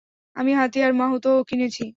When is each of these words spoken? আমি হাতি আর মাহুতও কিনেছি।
আমি 0.35 0.51
হাতি 0.53 0.79
আর 0.83 0.93
মাহুতও 0.93 1.37
কিনেছি। 1.43 1.83